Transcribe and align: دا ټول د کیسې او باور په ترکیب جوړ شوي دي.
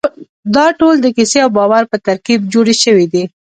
دا 0.55 0.65
ټول 0.79 0.95
د 1.01 1.07
کیسې 1.15 1.39
او 1.45 1.49
باور 1.57 1.83
په 1.91 1.97
ترکیب 2.07 2.41
جوړ 2.53 2.65
شوي 2.83 3.05
دي. 3.13 3.23